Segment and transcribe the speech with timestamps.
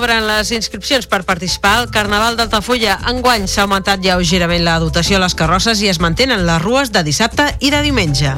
[0.00, 2.94] Obren les inscripcions per participar al Carnaval d'Altafulla.
[3.10, 7.02] Enguany s'ha augmentat lleugerament la dotació a les carrosses i es mantenen les rues de
[7.04, 8.32] dissabte i de diumenge.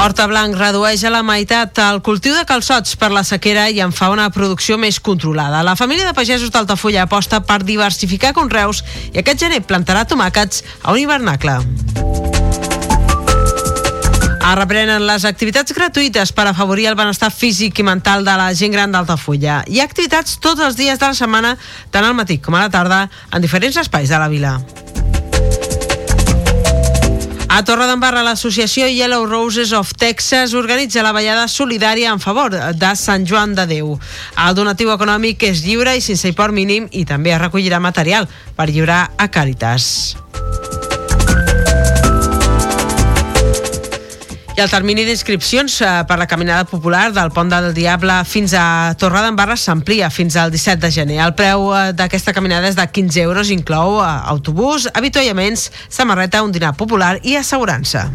[0.00, 3.92] Horta Blanc redueix a la meitat el cultiu de calçots per la sequera i en
[3.92, 5.60] fa una producció més controlada.
[5.60, 8.80] La família de pagesos d'Altafulla aposta per diversificar conreus
[9.12, 11.60] i aquest gener plantarà tomàquets a un hivernacle.
[14.56, 18.94] Reprenen les activitats gratuïtes per afavorir el benestar físic i mental de la gent gran
[18.94, 19.60] d'Altafulla.
[19.68, 21.56] Hi ha activitats tots els dies de la setmana,
[21.92, 24.56] tant al matí com a la tarda, en diferents espais de la vila.
[27.48, 33.24] A Torredembarra, l'associació Yellow Roses of Texas organitza la ballada solidària en favor de Sant
[33.26, 33.96] Joan de Déu.
[34.36, 38.68] El donatiu econòmic és lliure i sense import mínim i també es recollirà material per
[38.68, 40.16] lliurar a Càritas.
[44.58, 48.90] I el termini d'inscripcions eh, per la caminada popular del Pont del Diable fins a
[48.98, 51.20] Torredembarra s'amplia fins al 17 de gener.
[51.22, 56.50] El preu eh, d'aquesta caminada és de 15 euros, inclou eh, autobús, avituallaments, samarreta, un
[56.50, 58.08] dinar popular i assegurança.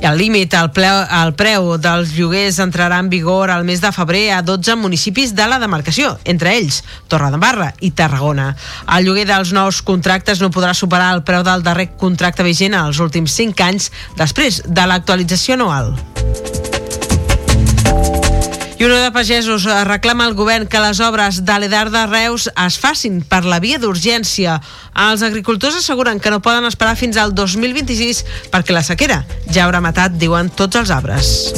[0.00, 0.70] El límit al,
[1.12, 5.44] al preu dels lloguers entrarà en vigor al mes de febrer a 12 municipis de
[5.46, 6.80] la demarcació, entre ells
[7.12, 8.54] Torredembarra i Tarragona.
[8.96, 13.00] El lloguer dels nous contractes no podrà superar el preu del darrer contracte vigent als
[13.04, 15.92] últims 5 anys després de l'actualització anual.
[18.80, 22.78] I Unió de Pagesos reclama al govern que les obres de l'Edar de Reus es
[22.80, 24.54] facin per la via d'urgència.
[24.96, 29.18] Els agricultors asseguren que no poden esperar fins al 2026 perquè la sequera
[29.52, 31.52] ja haurà matat, diuen, tots els arbres.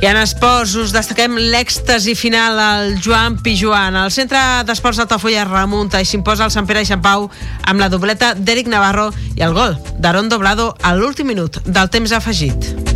[0.00, 4.00] I en esports us destaquem l'èxtasi final al Joan Pijuan.
[4.00, 7.28] El centre d'esports d'Altafulla remunta i s'imposa el Sant Pere i Sant Pau
[7.68, 12.16] amb la dobleta d'Eric Navarro i el gol d'Aaron Doblado a l'últim minut del temps
[12.16, 12.95] afegit.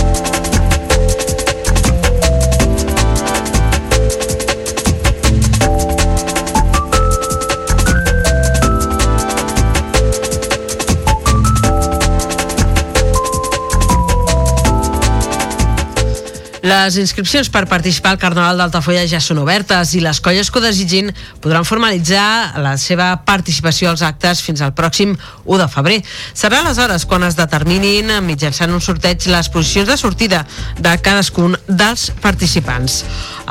[16.71, 20.63] Les inscripcions per participar al Carnaval d'Altafulla ja són obertes i les colles que ho
[20.63, 21.09] desitgin
[21.43, 25.11] podran formalitzar la seva participació als actes fins al pròxim
[25.43, 25.97] 1 de febrer.
[26.37, 30.45] Serà aleshores quan es determinin mitjançant un sorteig les posicions de sortida
[30.79, 33.01] de cadascun dels participants.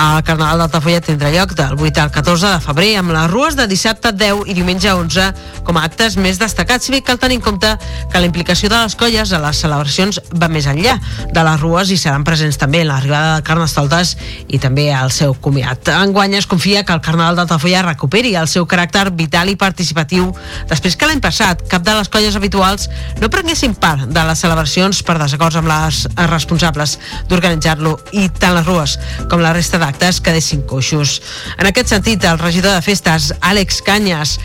[0.01, 3.69] El Carnaval d'Altafulla tindrà lloc del 8 al 14 de febrer amb les rues de
[3.69, 5.29] dissabte 10 i diumenge 11
[5.67, 7.75] com a actes més destacats, si bé cal tenir en compte
[8.09, 10.97] que la implicació de les colles a les celebracions va més enllà
[11.29, 14.15] de les rues i seran presents també en l'arribada de Carnestoltes
[14.49, 15.91] i també al seu comiat.
[15.93, 20.31] Enguany es confia que el Carnaval d'Altafulla recuperi el seu caràcter vital i participatiu
[20.71, 22.89] després que l'any passat cap de les colles habituals
[23.21, 26.99] no prenguessin part de les celebracions per desacords amb les responsables
[27.29, 28.97] d'organitzar-lo i tant les rues
[29.31, 31.21] com la resta d'actes quedessin coixos.
[31.59, 34.39] En aquest sentit, el regidor de festes, Àlex Canyes,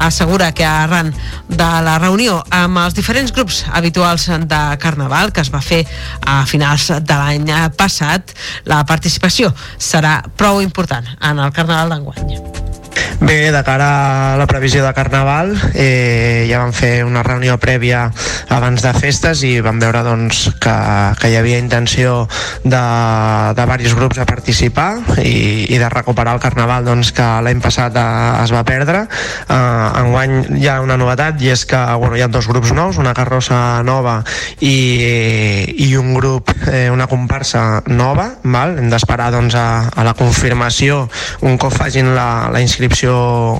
[0.00, 1.12] assegura que arran
[1.48, 5.84] de la reunió amb els diferents grups habituals de Carnaval que es va fer
[6.26, 8.34] a finals de l'any passat,
[8.64, 12.36] la participació serà prou important en el Carnaval d'enguany.
[13.20, 18.04] Bé, de cara a la previsió de Carnaval eh, ja vam fer una reunió prèvia
[18.54, 20.74] abans de festes i vam veure doncs, que,
[21.18, 22.28] que hi havia intenció
[22.62, 22.82] de,
[23.58, 27.98] de diversos grups a participar i, i de recuperar el Carnaval doncs, que l'any passat
[27.98, 28.06] eh,
[28.44, 29.04] es va perdre.
[29.50, 33.02] Eh, enguany hi ha una novetat i és que bueno, hi ha dos grups nous,
[33.02, 34.20] una carrossa nova
[34.60, 34.76] i,
[35.88, 38.30] i un grup, eh, una comparsa nova.
[38.46, 38.78] Val?
[38.78, 41.04] Hem d'esperar doncs, a, a la confirmació
[41.42, 42.87] un cop facin la, la inscripció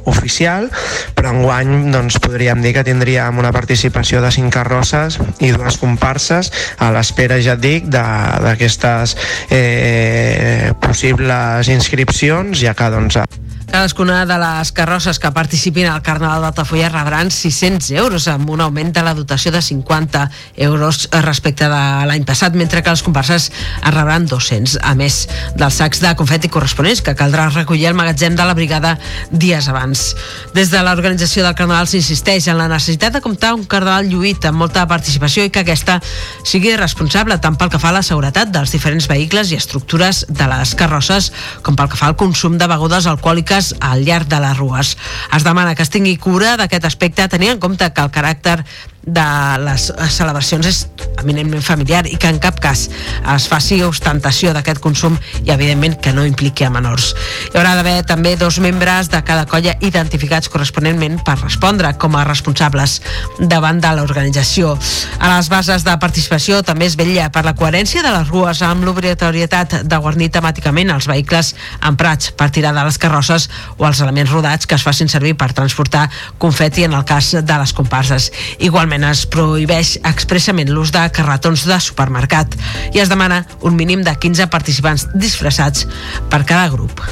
[0.09, 0.69] oficial,
[1.15, 6.53] però enguany doncs, podríem dir que tindríem una participació de cinc carrosses i dues comparses
[6.79, 9.17] a l'espera, ja et dic, d'aquestes
[9.51, 13.21] eh, possibles inscripcions, ja que doncs,
[13.69, 18.95] Cadascuna de les carrosses que participin al Carnaval d'Altafulla rebran 600 euros amb un augment
[18.97, 20.23] de la dotació de 50
[20.65, 23.51] euros respecte de l'any passat, mentre que les comparses
[23.83, 25.19] en rebran 200, a més
[25.61, 28.95] dels sacs de confeti corresponents que caldrà recollir al magatzem de la brigada
[29.31, 30.15] dies abans.
[30.57, 34.65] Des de l'organització del Carnaval s'insisteix en la necessitat de comptar un Carnaval lluït amb
[34.65, 35.99] molta participació i que aquesta
[36.41, 40.49] sigui responsable tant pel que fa a la seguretat dels diferents vehicles i estructures de
[40.57, 44.57] les carrosses com pel que fa al consum de begudes alcohòliques al llarg de les
[44.59, 44.95] rues.
[45.37, 48.61] Es demana que es tingui cura d'aquest aspecte tenint en compte que el caràcter
[49.09, 49.29] de
[49.65, 50.85] les celebracions és
[51.19, 52.87] eminentment familiar i que en cap cas
[53.35, 57.11] es faci ostentació d'aquest consum i evidentment que no impliqui a menors.
[57.49, 62.25] Hi haurà d'haver també dos membres de cada colla identificats corresponentment per respondre com a
[62.29, 62.99] responsables
[63.39, 64.77] davant de l'organització.
[65.19, 68.85] A les bases de participació també es vetlla per la coherència de les rues amb
[68.87, 74.31] l'obligatorietat de guarnir temàticament els vehicles emprats per tirar de les carrosses o els elements
[74.31, 76.09] rodats que es facin servir per transportar
[76.39, 78.31] confeti en el cas de les comparses.
[78.59, 82.57] Igualment es prohibeix expressament l'ús de carretons de supermercat
[82.95, 85.87] i es demana un mínim de 15 participants disfressats
[86.31, 87.03] per cada grup.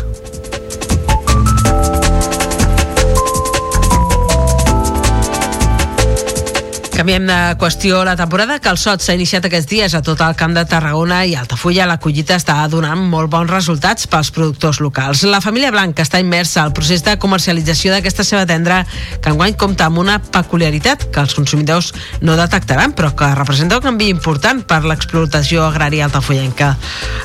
[6.97, 7.99] Canviem de qüestió.
[8.09, 11.35] La temporada de calçots s'ha iniciat aquests dies a tot el camp de Tarragona i
[11.37, 11.85] Altafulla.
[11.85, 15.27] La collita està donant molt bons resultats pels productors locals.
[15.29, 18.79] La família Blanc està immersa al procés de comercialització d'aquesta seva tendra
[19.21, 21.91] que enguany compta amb una peculiaritat que els consumidors
[22.23, 26.73] no detectaran però que representa un canvi important per l'explotació agrària altafollenca.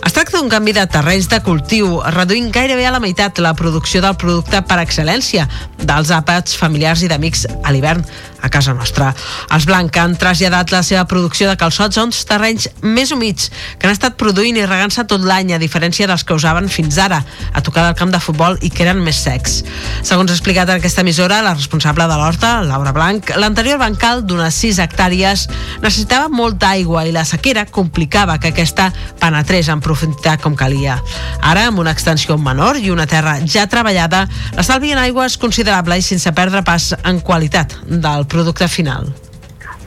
[0.04, 4.04] Es tracta d'un canvi de terrenys de cultiu, reduint gairebé a la meitat la producció
[4.04, 5.48] del producte per excel·lència
[5.80, 8.04] dels àpats familiars i d'amics a l'hivern
[8.42, 9.12] a casa nostra.
[9.54, 13.88] Els Blanc han traslladat la seva producció de calçots a uns terrenys més humits que
[13.88, 17.22] han estat produint i regant-se tot l'any a diferència dels que usaven fins ara
[17.54, 19.62] a tocar del camp de futbol i que eren més secs.
[20.08, 24.58] Segons ha explicat en aquesta emissora, la responsable de l'horta, Laura Blanc, l'anterior bancal d'unes
[24.64, 25.48] 6 hectàrees
[25.82, 28.90] necessitava molta aigua i la sequera complicava que aquesta
[29.22, 30.98] penetrés en profunditat com calia.
[31.42, 34.26] Ara, amb una extensió menor i una terra ja treballada,
[34.58, 39.12] l'estalvi en aigua és considerable i sense perdre pas en qualitat del producte final.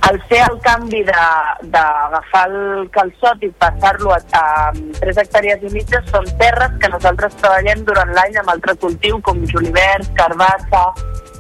[0.04, 6.02] al fer el canvi d'agafar el calçot i passar-lo a, a 3 hectàrees i mitja
[6.10, 10.84] són terres que nosaltres treballem durant l'any amb altre cultiu com julivert, carbassa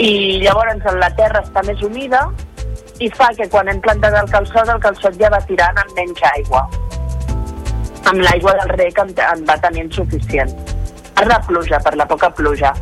[0.00, 2.22] i llavors la terra està més humida
[3.04, 6.24] i fa que quan hem plantat el calçot el calçot ja va tirant amb menys
[6.32, 6.64] aigua
[8.08, 10.56] amb l'aigua del rec en, en va tenint suficient
[11.14, 12.72] per la pluja, per la poca pluja.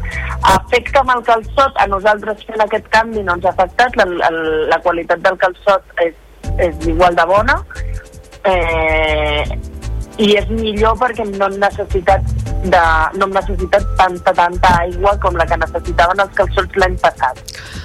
[0.42, 4.30] Afecta amb el calçot, a nosaltres fent aquest canvi no ens ha afectat, la, la,
[4.72, 6.16] la qualitat del calçot és,
[6.58, 7.60] és igual de bona,
[8.50, 9.44] eh,
[10.18, 12.82] i és millor perquè no hem necessitat de,
[13.18, 17.40] no hem necessitat tanta, tanta aigua com la que necessitaven els calçots l'any passat.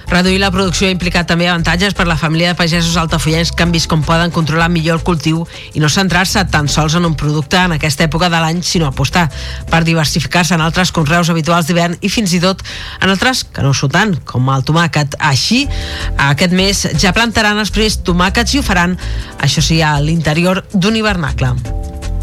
[0.07, 3.73] Reduir la producció ha implicat també avantatges per la família de pagesos altafollens que han
[3.75, 5.41] vist com poden controlar millor el cultiu
[5.75, 9.27] i no centrar-se tan sols en un producte en aquesta època de l'any, sinó apostar
[9.71, 12.63] per diversificar-se en altres conreus habituals d'hivern i fins i tot
[13.01, 15.19] en altres que no són tant, com el tomàquet.
[15.19, 15.65] Així,
[16.29, 18.95] aquest mes ja plantaran els primers tomàquets i ho faran,
[19.43, 21.76] això sí, a l'interior d'un hivernacle.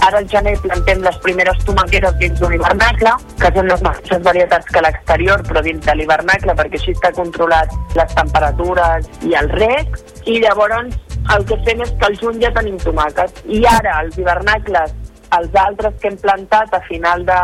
[0.04, 4.68] Ara al gener plantem les primeres tomaqueres dins d'un hivernacle, que són les mateixes varietats
[4.68, 9.48] que a l'exterior, però dins de l'hivernacle, perquè així està controlat les temperatures i el
[9.54, 9.96] rec,
[10.28, 10.98] i llavors
[11.32, 13.40] el que fem és que al juny ja tenim tomàquet.
[13.48, 14.92] I ara, els hivernacles,
[15.38, 17.40] els altres que hem plantat a final de,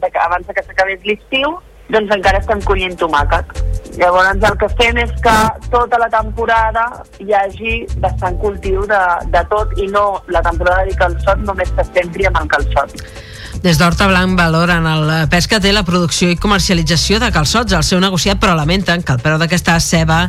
[0.00, 1.58] de abans que s'acabés l'estiu,
[1.92, 3.52] doncs encara estem collint tomàquet.
[3.98, 5.34] Llavors el que fem és que
[5.70, 6.86] tota la temporada
[7.22, 9.02] hi hagi bastant cultiu de,
[9.34, 12.96] de tot i no la temporada de calçot només se centri amb el calçot.
[13.62, 17.84] Des d'Horta Blanc valoren el pes que té la producció i comercialització de calçots al
[17.86, 20.24] seu negociat, però lamenten que el preu d'aquesta ceba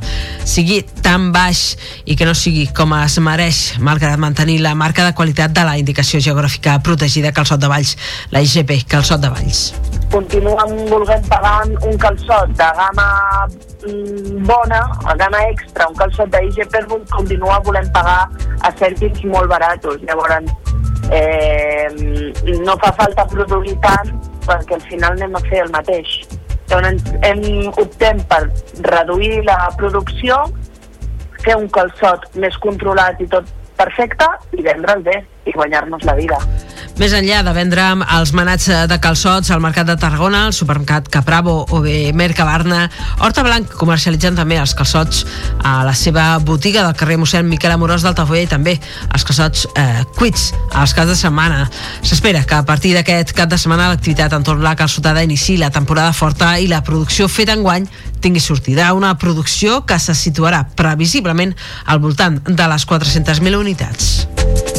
[0.47, 5.15] sigui tan baix i que no sigui com es mereix, malgrat mantenir la marca de
[5.17, 7.95] qualitat de la indicació geogràfica protegida Calçot de Valls,
[8.31, 9.65] la IGP Calçot de Valls.
[10.13, 13.07] Continuen volent pagar un calçot de gamma
[13.47, 18.29] mm, bona, a gamma extra, un calçot d'IGP continua volent pagar
[18.61, 19.99] a cèntims molt baratos.
[20.07, 20.64] Llavors,
[21.11, 21.89] eh,
[22.65, 24.13] no fa falta produir tant
[24.45, 26.15] perquè al final anem a fer el mateix.
[26.69, 27.43] Llavors hem,
[27.77, 28.41] optem per
[28.87, 30.39] reduir la producció,
[31.43, 36.39] fer un calçot més controlat i tot perfecte i vendre'l bé i guanyar-nos la vida.
[36.95, 37.83] Més enllà de vendre
[38.15, 42.85] els manats de calçots al Mercat de Tarragona, al supermercat Capravo o bé Mercabarna,
[43.19, 45.25] Horta Blanc comercialitzen també els calçots
[45.59, 48.77] a la seva botiga del carrer mossèn Miquel Amorós d'Altafulla i també
[49.11, 51.65] els calçots eh, cuits als caps de setmana.
[51.99, 56.15] S'espera que a partir d'aquest cap de setmana l'activitat entorn la calçotada inici la temporada
[56.15, 57.89] forta i la producció feta enguany
[58.23, 58.93] tingui sortida.
[58.95, 61.51] Una producció que se situarà previsiblement
[61.85, 64.74] al voltant de les 400.000 unitats.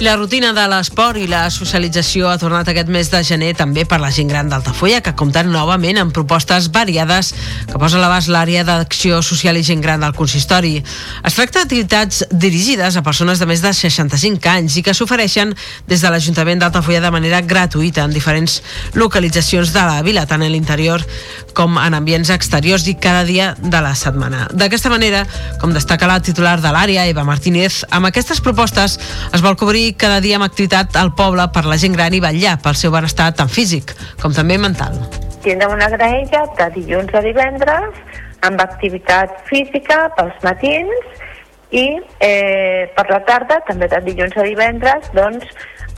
[0.00, 3.98] La rutina de l'esport i la socialització ha tornat aquest mes de gener també per
[4.00, 7.34] la gent gran d'Altafulla, que compten novament amb propostes variades
[7.68, 10.78] que posa a l'abast l'àrea d'acció social i gent gran del consistori.
[11.20, 15.52] Es tracta d'activitats dirigides a persones de més de 65 anys i que s'ofereixen
[15.90, 18.62] des de l'Ajuntament d'Altafulla de manera gratuïta en diferents
[18.94, 21.04] localitzacions de la vila, tant en l'interior
[21.52, 24.48] com en ambients exteriors i cada dia de la setmana.
[24.54, 25.26] D'aquesta manera,
[25.60, 30.20] com destaca la titular de l'àrea, Eva Martínez, amb aquestes propostes es vol cobrir cada
[30.20, 33.50] dia amb activitat al poble per la gent gran i vetllar pel seu benestar tant
[33.50, 34.96] físic com també mental.
[35.44, 38.00] Tindrem una graella de dilluns a divendres
[38.46, 41.26] amb activitat física pels matins
[41.70, 41.86] i
[42.18, 45.46] eh, per la tarda, també de dilluns a divendres, doncs,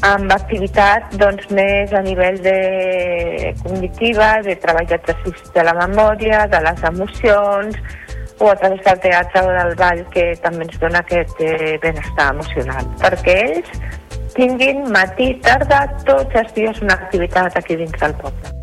[0.05, 6.61] amb activitat doncs, més a nivell de cognitiva, de treball d'exercici de la memòria, de
[6.67, 7.79] les emocions,
[8.43, 12.33] o a través del teatre o del ball que també ens dona aquest eh, benestar
[12.35, 12.89] emocional.
[13.03, 13.71] Perquè ells
[14.35, 18.62] tinguin matí, tarda, tots els dies una activitat aquí dins del poble.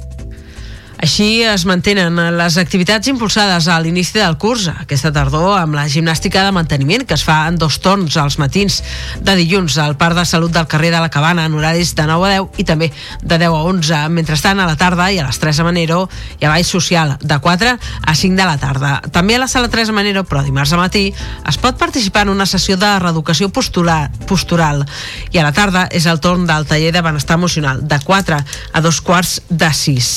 [0.99, 6.41] Així es mantenen les activitats impulsades a l'inici del curs aquesta tardor amb la gimnàstica
[6.43, 8.81] de manteniment que es fa en dos torns als matins
[9.23, 12.27] de dilluns al Parc de Salut del carrer de la Cabana en horaris de 9
[12.27, 12.89] a 10 i també
[13.21, 14.01] de 10 a 11.
[14.11, 16.01] Mentrestant, a la tarda i a les 3 a Manero
[16.35, 18.91] hi ha ball social de 4 a 5 de la tarda.
[19.15, 21.05] També a la sala 3 a Manero, però dimarts a matí,
[21.47, 24.83] es pot participar en una sessió de reeducació postular, postural
[25.31, 28.83] i a la tarda és el torn del taller de benestar emocional de 4 a
[28.83, 30.11] dos quarts de 6.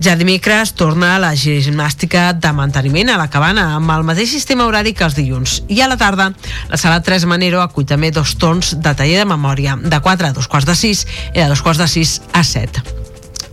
[0.00, 4.94] Ja dimecres torna la gimnàstica de manteniment a la cabana amb el mateix sistema horari
[4.94, 5.56] que els dilluns.
[5.66, 6.30] I a la tarda,
[6.70, 10.34] la sala 3 Manero acull també dos torns de taller de memòria, de 4 a
[10.38, 13.01] dos quarts de 6 i de dos quarts de 6 a 7.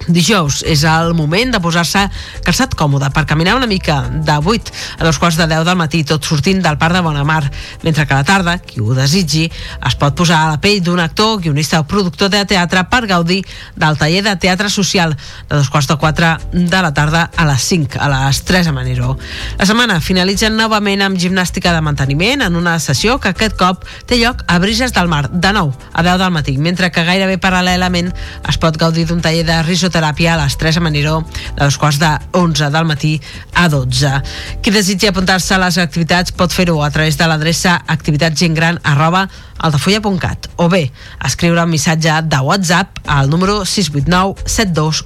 [0.10, 2.02] Dijous és el moment de posar-se
[2.46, 6.02] calçat còmode per caminar una mica de 8 a dos quarts de 10 del matí,
[6.04, 7.44] tot sortint del Parc de Bonamar,
[7.84, 9.46] mentre que a la tarda, qui ho desitgi,
[9.86, 13.44] es pot posar a la pell d'un actor, guionista o productor de teatre per gaudir
[13.78, 17.70] del taller de teatre social de dos quarts de 4 de la tarda a les
[17.70, 19.18] 5, a les 3 a Manero.
[19.60, 24.18] La setmana finalitza novament amb gimnàstica de manteniment en una sessió que aquest cop té
[24.18, 28.10] lloc a Brises del Mar, de 9 a 10 del matí, mentre que gairebé paral·lelament
[28.50, 29.62] es pot gaudir d'un taller de
[30.00, 31.26] risoteràpia a les 3 a Maniró
[31.56, 33.22] de dos quarts de 11 del matí
[33.54, 34.22] a 12.
[34.62, 39.28] Qui desitgi apuntar-se a les activitats pot fer-ho a través de l'adreça activitatgentgran arroba
[39.60, 40.92] altafulla.cat o bé
[41.26, 45.04] escriure un missatge de WhatsApp al número 689 72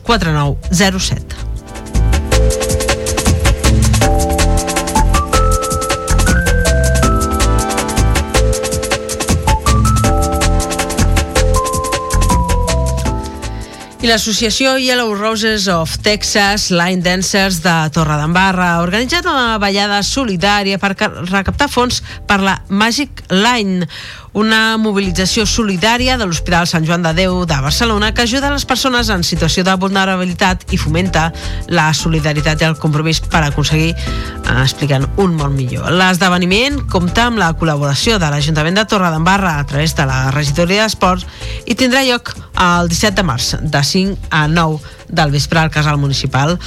[14.04, 20.76] I l'associació Yellow Roses of Texas Line Dancers de Torredembarra ha organitzat una ballada solidària
[20.82, 23.88] per ca- recaptar fons per la Magic Line,
[24.34, 29.10] una mobilització solidària de l'Hospital Sant Joan de Déu de Barcelona que ajuda les persones
[29.14, 31.28] en situació de vulnerabilitat i fomenta
[31.70, 35.92] la solidaritat i el compromís per aconseguir, eh, explicant un món millor.
[35.92, 41.28] L'esdeveniment compta amb la col·laboració de l'Ajuntament de Torredembarra a través de la regidoria d'Esports
[41.66, 45.98] i tindrà lloc el 17 de març, de 5 a 9 del vespre al casal
[45.98, 46.58] municipal.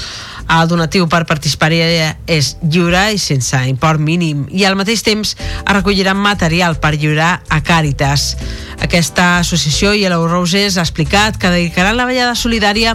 [0.46, 1.80] El donatiu per participar-hi
[2.30, 7.40] és lliure i sense import mínim i al mateix temps es recollirà material per lliurar
[7.48, 8.36] a Càritas.
[8.82, 12.94] Aquesta associació Yellow Roses ha explicat que dedicaran la ballada solidària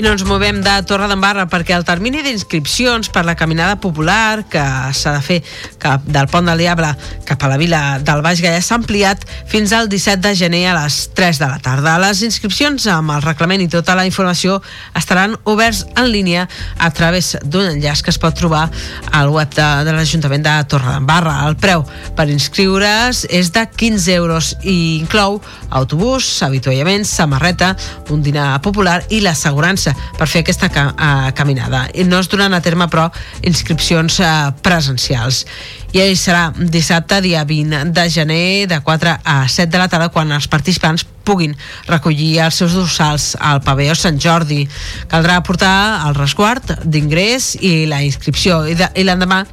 [0.00, 4.46] I no ens movem de Torre d'Embarra perquè el termini d'inscripcions per la caminada popular
[4.48, 4.62] que
[4.96, 5.36] s'ha de fer
[5.82, 6.94] cap del Pont del Diable
[7.28, 10.76] cap a la vila del Baix Gallà s'ha ampliat fins al 17 de gener a
[10.78, 11.98] les 3 de la tarda.
[12.00, 14.62] Les inscripcions amb el reglament i tota la informació
[14.96, 16.46] estaran oberts en línia
[16.78, 18.70] a través d'un enllaç que es pot trobar
[19.12, 21.42] al web de, de l'Ajuntament de Torre d'Embarra.
[21.44, 21.84] El preu
[22.16, 27.74] per inscriure's és de 15 euros i inclou autobús, avituallaments, samarreta,
[28.08, 31.86] un dinar popular i l'assegurança per fer aquesta uh, caminada.
[32.08, 33.08] No es donen a terme, però,
[33.46, 35.44] inscripcions uh, presencials.
[35.92, 40.12] I ahir serà dissabte, dia 20 de gener, de 4 a 7 de la tarda,
[40.14, 41.54] quan els participants puguin
[41.86, 44.64] recollir els seus dorsals al pavelló Sant Jordi.
[45.10, 45.74] Caldrà portar
[46.08, 48.64] el resguard d'ingrés i la inscripció.
[48.66, 49.44] I, de, i l'endemà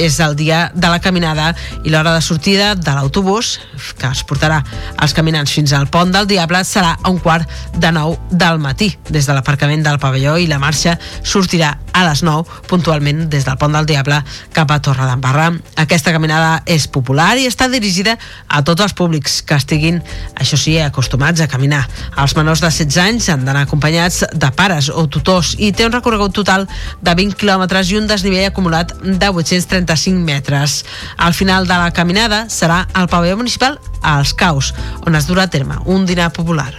[0.00, 1.52] és el dia de la caminada
[1.84, 3.56] i l'hora de sortida de l'autobús,
[4.00, 4.60] que es portarà
[5.00, 8.90] els caminants fins al Pont del Diable, serà a un quart de nou del matí,
[9.10, 13.58] des de l'aparcament del pavelló i la marxa sortirà a les 9 puntualment des del
[13.60, 14.20] Pont del Diable
[14.56, 15.50] cap a Torre d'Embarra.
[15.80, 18.16] Aquesta caminada és popular i està dirigida
[18.48, 20.00] a tots els públics que estiguin,
[20.34, 21.82] això sí, acostumats a caminar.
[22.20, 25.94] Els menors de 16 anys han d'anar acompanyats de pares o tutors i té un
[25.96, 26.68] recorregut total
[27.00, 30.84] de 20 quilòmetres i un desnivell acumulat de 835 metres.
[31.16, 34.74] Al final de la caminada serà al pavelló municipal als Caus,
[35.06, 36.72] on es durà a terme un dinar popular.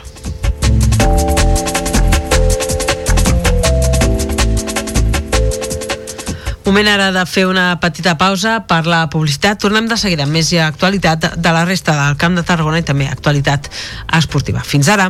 [6.71, 9.59] Moment ara de fer una petita pausa per la publicitat.
[9.59, 13.09] Tornem de seguida amb més actualitat de la resta del Camp de Tarragona i també
[13.11, 13.67] actualitat
[14.21, 14.63] esportiva.
[14.63, 15.09] Fins ara.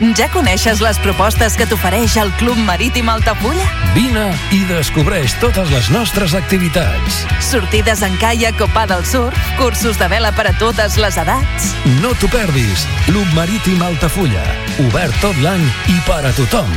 [0.00, 3.66] Ja coneixes les propostes que t'ofereix el Club Marítim Altafulla?
[3.92, 7.18] Vine i descobreix totes les nostres activitats.
[7.44, 11.74] Sortides en caiac o pa del surf, cursos de vela per a totes les edats.
[12.00, 12.86] No t'ho perdis.
[13.04, 14.40] Club Marítim Altafulla.
[14.86, 16.72] Obert tot l'any i per a tothom.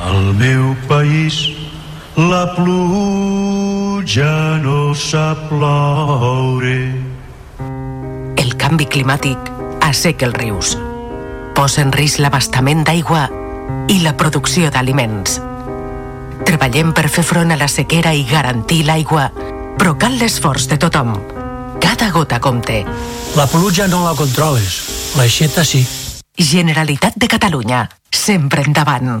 [0.00, 1.50] Al meu país
[2.16, 4.32] la pluja
[4.64, 6.78] no sap ploure.
[8.40, 9.52] El canvi climàtic
[9.84, 10.78] asseca els rius,
[11.60, 13.26] posa en risc l'abastament d'aigua
[13.92, 15.34] i la producció d'aliments.
[16.48, 19.26] Treballem per fer front a la sequera i garantir l'aigua,
[19.76, 21.12] però cal l'esforç de tothom.
[21.84, 22.78] Cada gota compte.
[23.36, 24.78] La pluja no la controles,
[25.20, 25.82] l'aixeta sí.
[26.32, 29.20] Generalitat de Catalunya, sempre endavant.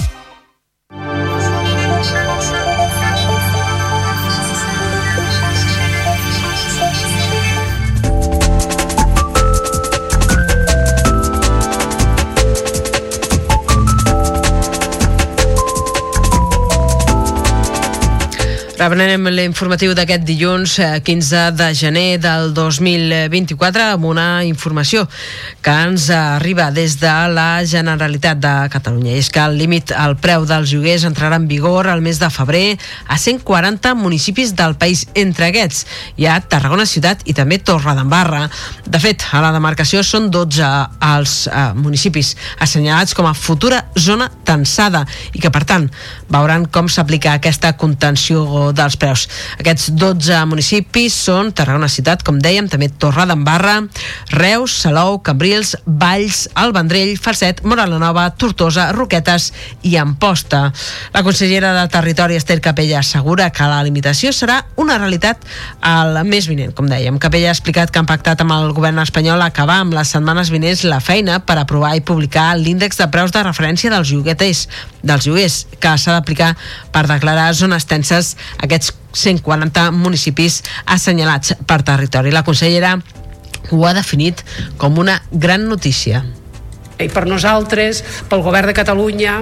[18.81, 25.03] Reprenem l'informatiu d'aquest dilluns eh, 15 de gener del 2024 amb una informació
[25.61, 29.13] que ens arriba des de la Generalitat de Catalunya.
[29.19, 32.79] És que el límit al preu dels lloguers entrarà en vigor el mes de febrer
[33.05, 35.05] a 140 municipis del país.
[35.13, 35.85] Entre aquests
[36.17, 38.47] hi ha Tarragona Ciutat i també Torredembarra.
[38.89, 40.71] De fet, a la demarcació són 12
[41.11, 45.85] els eh, municipis assenyalats com a futura zona tensada i que, per tant,
[46.33, 49.27] veuran com s'aplica aquesta contenció dels preus.
[49.59, 53.79] Aquests 12 municipis són Tarragona Ciutat, com dèiem, també Torredembarra,
[54.33, 59.51] Reus, Salou, Cambrils, Valls, El Vendrell, Falset, Moral Nova, Tortosa, Roquetes
[59.87, 60.69] i Amposta.
[61.13, 65.43] La consellera de Territori, Esther Capella, assegura que la limitació serà una realitat
[65.81, 67.19] al mes vinent, com dèiem.
[67.21, 70.85] Capella ha explicat que han pactat amb el govern espanyol acabar amb les setmanes vinents
[70.87, 74.67] la feina per aprovar i publicar l'índex de preus de referència dels llogueters,
[75.03, 76.53] dels lloguers, que s'ha d'aplicar
[76.93, 82.31] per declarar zones tenses aquests 140 municipis assenyalats per territori.
[82.31, 82.97] La consellera
[83.71, 84.45] ho ha definit
[84.77, 86.23] com una gran notícia
[87.01, 89.39] i per nosaltres, pel govern de Catalunya,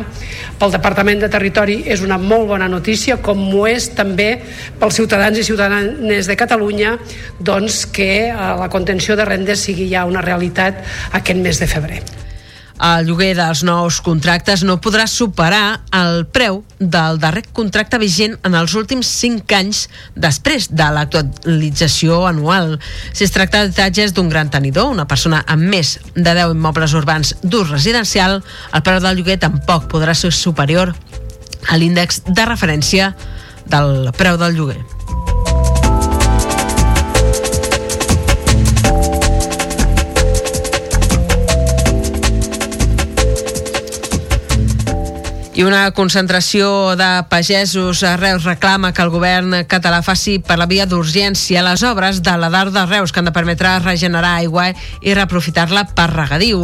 [0.59, 4.29] pel Departament de Territori, és una molt bona notícia, com ho és també
[4.79, 6.95] pels ciutadans i ciutadanes de Catalunya,
[7.39, 10.83] doncs que eh, la contenció de rendes sigui ja una realitat
[11.19, 12.01] aquest mes de febrer
[12.79, 18.55] el lloguer dels nous contractes no podrà superar el preu del darrer contracte vigent en
[18.55, 19.81] els últims 5 anys
[20.15, 22.77] després de l'actualització anual.
[23.11, 27.35] Si es tracta d'habitatges d'un gran tenidor, una persona amb més de 10 immobles urbans
[27.43, 28.39] d'ús residencial,
[28.73, 30.95] el preu del lloguer tampoc podrà ser superior
[31.67, 33.11] a l'índex de referència
[33.67, 34.98] del preu del lloguer.
[45.59, 50.69] I una concentració de pagesos a Reus reclama que el govern català faci per la
[50.71, 54.69] via d'urgència les obres de la DAR de Reus que han de permetre regenerar aigua
[55.03, 56.61] i reaprofitar-la per regadiu.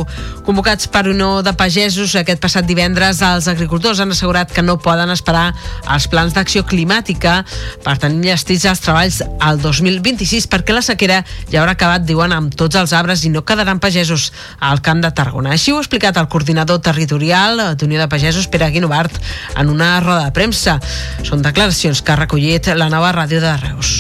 [0.48, 5.12] Convocats per Unió de Pagesos aquest passat divendres, els agricultors han assegurat que no poden
[5.12, 5.50] esperar
[5.92, 7.42] els plans d'acció climàtica
[7.84, 11.20] per tenir llestits els treballs al 2026 perquè la sequera
[11.52, 14.32] ja haurà acabat, diuen, amb tots els arbres i no quedaran pagesos
[14.64, 15.52] al Camp de Tarragona.
[15.60, 19.18] Així ho ha explicat el coordinador territorial d'Unió de Pagesos, Pere Guino Bart,
[19.58, 20.80] en una roda de premsa.
[21.24, 23.96] Són declaracions que ha recollit la nova ràdio de Reus.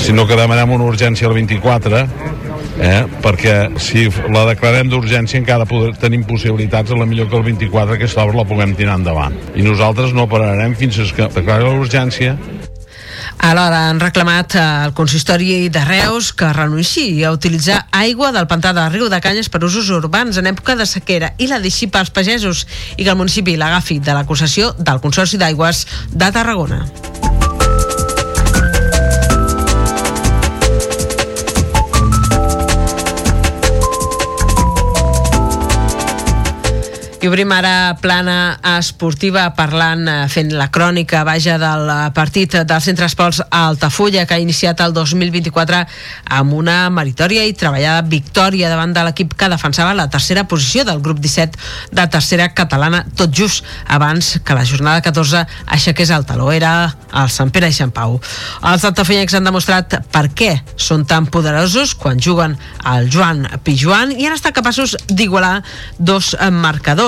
[0.00, 1.98] sinó que demanem una urgència al 24
[2.80, 3.02] eh?
[3.22, 7.98] perquè si la declarem d'urgència encara poder, tenim possibilitats a la millor que el 24
[7.98, 12.36] aquesta obra la puguem tirar endavant i nosaltres no pararem fins que declari l'urgència
[13.40, 18.84] Alhora han reclamat al consistori de Reus que renunciï a utilitzar aigua del pantà de
[18.92, 22.66] Riu de Canyes per usos urbans en època de sequera i la deixi pels pagesos
[22.98, 26.84] i que el municipi l'agafi de la concessió del Consorci d'Aigües de Tarragona.
[37.20, 42.80] I obrim ara plana esportiva parlant, eh, fent la crònica, vaja, del eh, partit del
[42.80, 45.82] Centre Esports Altafulla, que ha iniciat el 2024
[46.38, 51.02] amb una meritòria i treballada victòria davant de l'equip que defensava la tercera posició del
[51.04, 51.60] grup 17
[51.92, 55.44] de tercera catalana, tot just abans que la jornada 14
[55.76, 56.48] aixequés el taló.
[56.56, 56.72] Era
[57.12, 58.16] el Sant Pere i Sant Pau.
[58.64, 64.24] Els altafollencs han demostrat per què són tan poderosos quan juguen al Joan Pijuan i
[64.24, 65.58] han estat capaços d'igualar
[65.98, 66.48] dos eh,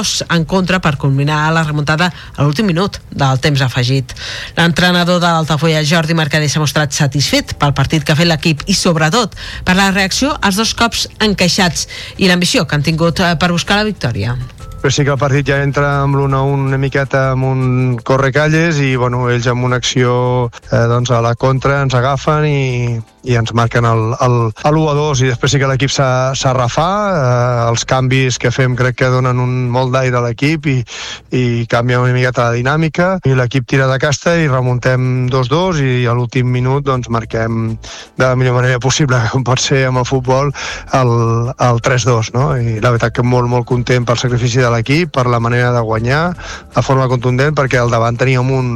[0.03, 4.13] marcadors en contra per culminar la remuntada a l'últim minut del temps afegit.
[4.57, 8.75] L'entrenador de l'Altafolla, Jordi Mercader, s'ha mostrat satisfet pel partit que ha fet l'equip i
[8.75, 11.87] sobretot per la reacció als dos cops encaixats
[12.19, 14.37] i l'ambició que han tingut eh, per buscar la victòria
[14.83, 17.99] però sí que el partit ja entra amb l'1 a 1 una miqueta amb un
[18.03, 22.99] correcalles i bueno, ells amb una acció eh, doncs a la contra ens agafen i,
[23.23, 26.89] i ens marquen el, el, el 1 a 2 i després sí que l'equip s'arrafà
[27.13, 30.79] eh, els canvis que fem crec que donen un molt d'aire a l'equip i,
[31.39, 35.93] i canvia una miqueta la dinàmica i l'equip tira de casta i remuntem 2-2 i
[36.11, 37.77] a l'últim minut doncs marquem
[38.19, 40.51] de la millor manera possible com pot ser amb el futbol
[40.99, 41.13] el,
[41.53, 42.49] el 3-2 no?
[42.59, 45.85] i la veritat que molt molt content pel sacrifici de l'equip, per la manera de
[45.87, 46.23] guanyar
[46.75, 48.75] de forma contundent perquè al davant teníem un,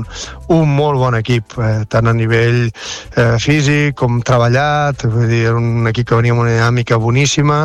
[0.54, 5.56] un molt bon equip eh, tant a nivell eh, físic com treballat, vull dir, era
[5.56, 7.64] un equip que venia amb una dinàmica boníssima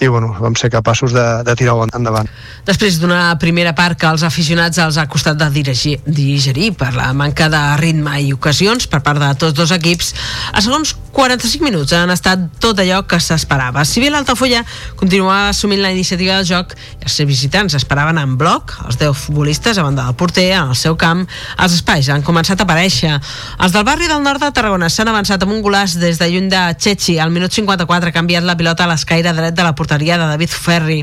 [0.00, 2.30] i bueno, vam ser capaços de, de tirar-ho endavant.
[2.66, 7.10] Després d'una primera part que als aficionats els ha costat de dirigir, digerir per la
[7.12, 10.14] manca de ritme i ocasions per part de tots dos equips,
[10.52, 13.84] a segons 45 minuts han estat tot allò que s'esperava.
[13.84, 14.62] Si bé l'Altafulla
[14.96, 16.72] continuava assumint la iniciativa del joc
[17.02, 20.78] els seus visitants esperaven en bloc, els 10 futbolistes a banda del porter, en el
[20.78, 21.26] seu camp,
[21.58, 23.12] els espais han començat a aparèixer.
[23.60, 26.48] Els del barri del nord de Tarragona s'han avançat amb un golaç des de lluny
[26.48, 27.18] de Chechi.
[27.20, 30.56] Al minut 54 ha canviat la pilota a l'escaire dret de la porteria de David
[30.56, 31.02] Ferri.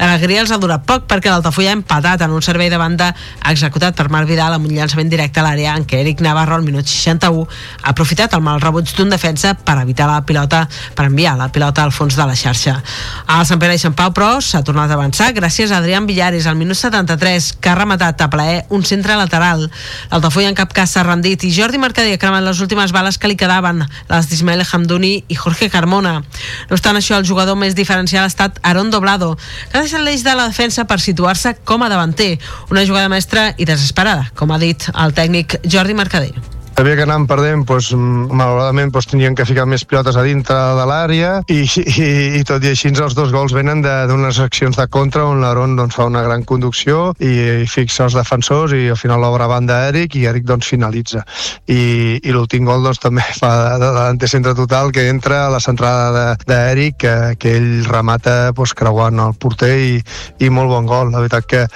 [0.00, 3.12] L'alegria els ha durat poc perquè l'Altafulla ha empatat en un servei de banda
[3.50, 6.64] executat per Marc Vidal amb un llançament directe a l'àrea en què Eric Navarro al
[6.64, 7.44] minut 61
[7.82, 11.50] ha aprofitat el mal rebuig d'un defensa directa per evitar la pilota, per enviar la
[11.50, 12.82] pilota al fons de la xarxa.
[13.26, 16.46] Al Sant Pere i Sant Pau, però, s'ha tornat a avançar gràcies a Adrián Villares
[16.46, 19.70] al minut 73, que ha rematat a plaer un centre lateral.
[20.10, 23.28] L'Altafulla en cap cas s'ha rendit i Jordi Mercader ha cremat les últimes bales que
[23.28, 26.20] li quedaven, les d'Ismael Hamdouni i Jorge Carmona.
[26.20, 29.36] No obstant això, el jugador més diferencial ha estat Aaron Doblado,
[29.70, 32.38] que ha deixat l'eix de la defensa per situar-se com a davanter.
[32.70, 37.26] Una jugada mestra i desesperada, com ha dit el tècnic Jordi Mercader sabia que anàvem
[37.28, 37.90] perdent, doncs,
[38.32, 42.06] malauradament doncs, tenien que ficar més pilotes a dintre de l'àrea i, i,
[42.38, 45.98] i tot i així els dos gols venen d'unes accions de contra on l'Aron doncs,
[45.98, 50.16] fa una gran conducció i, i fixa els defensors i al final l'obra banda Eric
[50.16, 51.20] i Eric doncs, finalitza.
[51.68, 55.60] I, i l'últim gol doncs, també fa de, de centre total que entra a la
[55.60, 60.00] centrada d'Eric que, que ell remata doncs, creuant el porter i,
[60.40, 61.12] i molt bon gol.
[61.12, 61.66] La veritat que,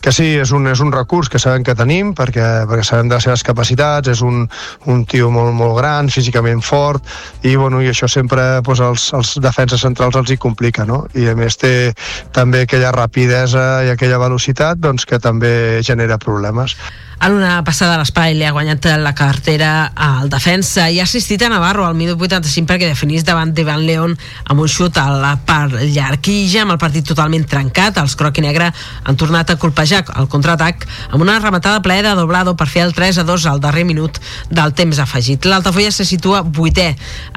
[0.00, 3.20] que sí, és un, és un recurs que sabem que tenim perquè, perquè sabem de
[3.20, 4.46] les seves capacitats, és un,
[4.90, 7.04] un tio molt, molt gran, físicament fort,
[7.42, 11.04] i, bueno, i això sempre doncs, els, els defenses centrals els hi complica, no?
[11.14, 11.92] I a més té
[12.34, 16.76] també aquella rapidesa i aquella velocitat doncs, que també genera problemes.
[17.24, 21.40] En una passada a l'espai li ha guanyat la cartera al defensa i ha assistit
[21.40, 24.12] a Navarro al minut 85 perquè definís davant d'Ivan León
[24.52, 27.96] amb un xut a la part llarguilla amb el partit totalment trencat.
[28.02, 28.66] Els croc i negre
[29.08, 30.84] han tornat a colpejar el contraatac
[31.14, 34.20] amb una rematada plaer de doblado per fer el 3 a 2 al darrer minut
[34.52, 35.48] del temps afegit.
[35.48, 36.90] L'Altafolla se situa vuitè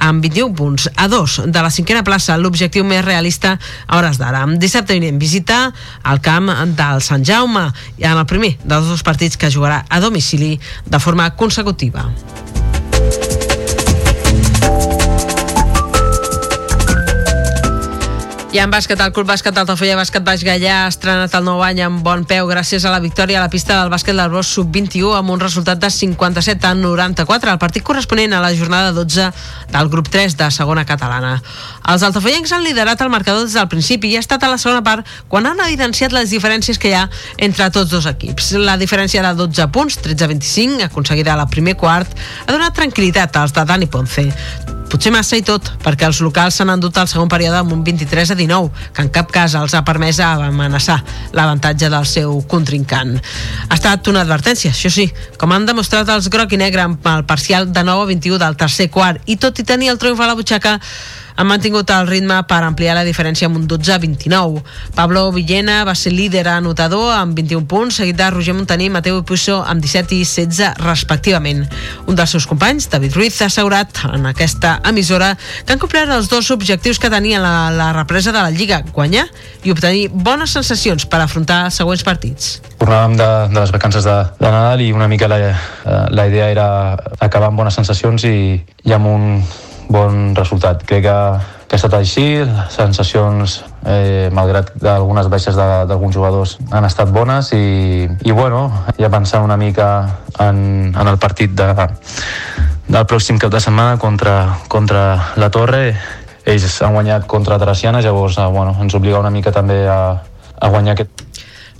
[0.04, 3.56] amb 21 punts a 2 de la cinquena plaça, l'objectiu més realista
[3.88, 4.44] a hores d'ara.
[4.60, 5.72] Dissabte vinent visita
[6.04, 10.00] el camp del Sant Jaume i en el primer dels dos partits que jugarà a
[10.00, 12.10] domicili de forma consecutiva.
[18.48, 21.82] I en bàsquet, el Club Bàsquet d'Altafulla Bàsquet Baix Gallà ha estrenat el nou any
[21.84, 25.18] amb bon peu gràcies a la victòria a la pista del bàsquet del Bosch Sub-21
[25.18, 29.28] amb un resultat de 57 a 94, el partit corresponent a la jornada 12
[29.74, 31.34] del grup 3 de segona catalana.
[31.92, 34.80] Els altafollencs han liderat el marcador des del principi i ha estat a la segona
[34.82, 37.04] part quan han evidenciat les diferències que hi ha
[37.36, 38.54] entre tots dos equips.
[38.64, 42.16] La diferència de 12 punts, 13 a 25, aconseguida a la primer quart,
[42.48, 44.77] ha donat tranquil·litat als de Dani Ponce.
[44.88, 48.32] Potser massa i tot, perquè els locals s'han endut al segon període amb un 23
[48.32, 51.02] a 19, que en cap cas els ha permès amenaçar
[51.36, 53.18] l'avantatge del seu contrincant.
[53.68, 57.28] Ha estat una advertència, això sí, com han demostrat els groc i negre amb el
[57.28, 60.32] parcial de 9 a 21 del tercer quart, i tot i tenir el triomf a
[60.32, 60.78] la butxaca,
[61.38, 64.64] han mantingut el ritme per ampliar la diferència amb un 12 a 29.
[64.98, 69.22] Pablo Villena va ser líder anotador amb 21 punts, seguit de Roger Montaní i Mateu
[69.22, 71.62] Puixó amb 17 i 16 respectivament.
[72.10, 76.32] Un dels seus companys, David Ruiz, ha assegurat en aquesta emissora que han complert els
[76.32, 79.28] dos objectius que tenien la, la represa de la Lliga, guanyar
[79.64, 82.58] i obtenir bones sensacions per afrontar els següents partits.
[82.82, 85.40] Tornàvem de, de les vacances de, de Nadal i una mica la,
[86.10, 86.68] la idea era
[87.20, 89.26] acabar amb bones sensacions i, i amb un
[89.90, 90.84] bon resultat.
[90.88, 91.18] Crec que,
[91.68, 97.52] que ha estat així, les sensacions, eh, malgrat algunes baixes d'alguns jugadors, han estat bones
[97.56, 98.68] i, i bueno,
[99.00, 99.90] ja pensant una mica
[100.44, 101.72] en, en el partit de,
[102.88, 105.04] del pròxim cap de setmana contra, contra
[105.36, 105.84] la Torre,
[106.48, 110.02] ells han guanyat contra Teresiana, llavors eh, bueno, ens obliga una mica també a,
[110.60, 111.27] a guanyar aquest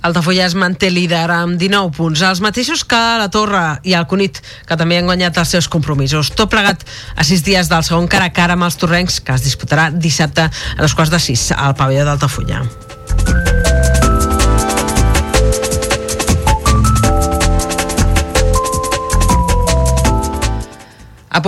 [0.02, 4.40] Altafulla es manté líder amb 19 punts, els mateixos que la Torre i el Cunit,
[4.68, 6.30] que també han guanyat els seus compromisos.
[6.38, 6.84] Tot plegat
[7.16, 10.46] a sis dies del segon cara a cara amb els torrencs, que es disputarà dissabte
[10.48, 12.62] a les quarts de sis al pavelló d'Altafulla.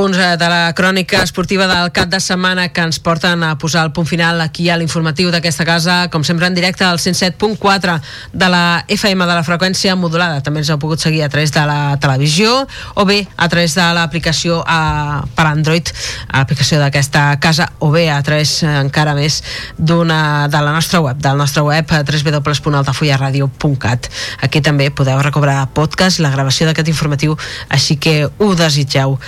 [0.01, 3.85] Punts eh, de la crònica esportiva del cap de setmana que ens porten a posar
[3.85, 8.01] el punt final aquí a l'informatiu d'aquesta casa, com sempre en directe al 107.4
[8.33, 10.41] de la FM de la freqüència modulada.
[10.41, 13.85] També ens heu pogut seguir a través de la televisió o bé a través de
[13.93, 15.85] l'aplicació per Android,
[16.33, 19.45] l'aplicació d'aquesta casa, o bé a través eh, encara més
[19.77, 24.09] d'una de la nostra web, del nostre web www.altafullaradio.cat.
[24.49, 27.37] Aquí també podeu recobrar podcast, la gravació d'aquest informatiu,
[27.69, 29.21] així que ho desitgeu.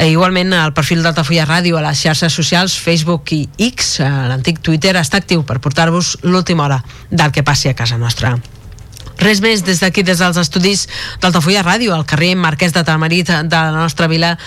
[0.00, 4.62] Eh, igualment, el perfil d'Altafulla Ràdio a les xarxes socials, Facebook i X, eh, l'antic
[4.64, 6.78] Twitter, està actiu per portar-vos l'última hora
[7.10, 8.38] del que passi a casa nostra.
[9.20, 10.86] Res més des d'aquí, des dels estudis
[11.20, 14.38] d'Altafulla Ràdio, al carrer Marquès de Tamarit de la nostra vila.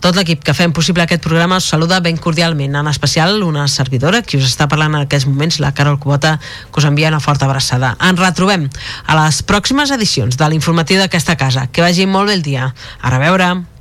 [0.00, 4.22] Tot l'equip que fem possible aquest programa us saluda ben cordialment, en especial una servidora
[4.22, 6.38] qui us està parlant en aquests moments, la Carol Cubota,
[6.72, 7.92] que us envia una forta abraçada.
[8.00, 8.70] Ens retrobem
[9.04, 11.68] a les pròximes edicions de l'informatiu d'aquesta casa.
[11.68, 12.72] Que vagi molt bé el dia.
[13.02, 13.73] A reveure.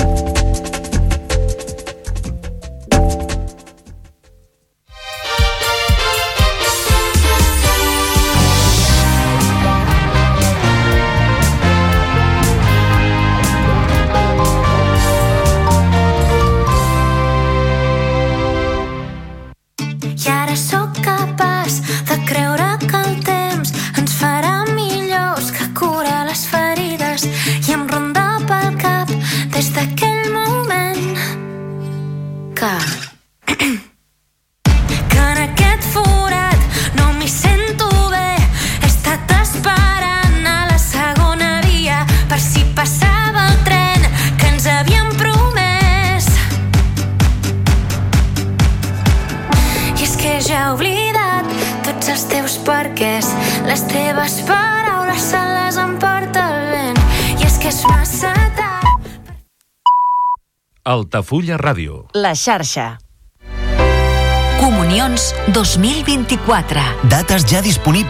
[0.00, 0.29] Que...
[61.30, 62.08] Altafulla Ràdio.
[62.18, 62.98] La xarxa.
[64.58, 66.82] Comunions 2024.
[67.06, 68.08] Dates ja disponibles